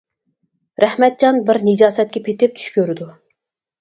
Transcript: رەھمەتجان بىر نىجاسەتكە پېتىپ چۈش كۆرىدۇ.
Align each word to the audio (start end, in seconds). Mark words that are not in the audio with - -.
رەھمەتجان 0.83 1.37
بىر 1.49 1.61
نىجاسەتكە 1.67 2.23
پېتىپ 2.29 2.57
چۈش 2.63 2.73
كۆرىدۇ. 2.79 3.11